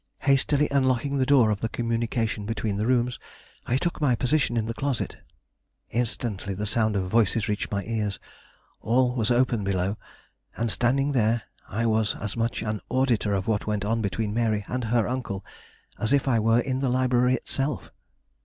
Hastily 0.21 0.67
unlocking 0.71 1.17
the 1.19 1.27
door 1.27 1.51
of 1.51 1.59
the 1.59 1.69
communication 1.69 2.47
between 2.47 2.77
the 2.77 2.87
rooms, 2.87 3.19
I 3.67 3.77
took 3.77 4.01
my 4.01 4.15
position 4.15 4.57
in 4.57 4.65
the 4.65 4.73
closet. 4.73 5.17
Instantly 5.91 6.55
the 6.55 6.65
sound 6.65 6.95
of 6.95 7.07
voices 7.11 7.47
reached 7.47 7.71
my 7.71 7.83
ears; 7.83 8.17
all 8.81 9.13
was 9.13 9.29
open 9.29 9.63
below, 9.63 9.97
and 10.57 10.71
standing 10.71 11.11
there, 11.11 11.43
I 11.69 11.85
was 11.85 12.15
as 12.15 12.35
much 12.35 12.63
an 12.63 12.81
auditor 12.89 13.35
of 13.35 13.45
what 13.45 13.67
went 13.67 13.85
on 13.85 14.01
between 14.01 14.33
Mary 14.33 14.65
and 14.67 14.85
her 14.85 15.07
uncle 15.07 15.45
as 15.99 16.11
if 16.13 16.27
I 16.27 16.39
were 16.39 16.61
in 16.61 16.79
the 16.79 16.89
library 16.89 17.35
itself. 17.35 17.91